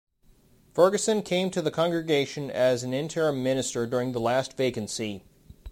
[0.73, 5.23] Ferguson came to the congregation as an Interim Minister during the last Vacancy.